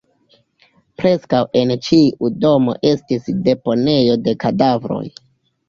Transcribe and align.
Preskaŭ 1.01 1.41
en 1.61 1.73
ĉiu 1.89 2.33
domo 2.47 2.77
estis 2.95 3.31
deponejo 3.51 4.19
de 4.27 4.37
kadavroj. 4.49 5.03